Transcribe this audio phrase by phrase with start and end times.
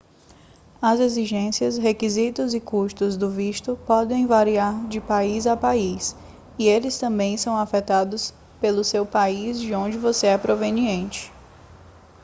[0.81, 6.15] as exigências requisitos e custos do visto podem variar de país a país
[6.57, 11.31] e eles também são afetados pelo seu país de onde você é proveniente